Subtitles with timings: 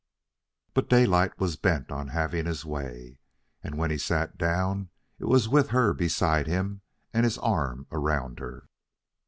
[0.73, 3.19] But Daylight was bent on having his way,
[3.63, 4.89] and when he sat down
[5.19, 6.81] it was with her beside him
[7.13, 8.67] and his arm around her.